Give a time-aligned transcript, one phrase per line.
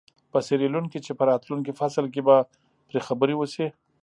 [0.31, 2.35] په سیریلیون کې چې په راتلونکي فصل کې به
[2.87, 3.67] پرې خبرې وشي.